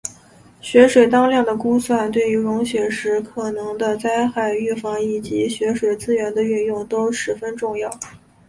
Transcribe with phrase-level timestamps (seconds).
[0.61, 7.87] 雪水当量的估算对于融雪时可能的灾害预防以及雪水资源的运用都十分重要。